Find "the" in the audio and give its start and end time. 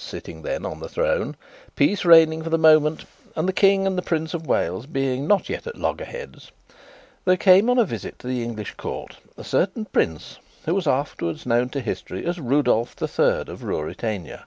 0.78-0.88, 2.50-2.56, 3.48-3.52, 3.98-4.02, 8.28-8.44, 12.94-13.08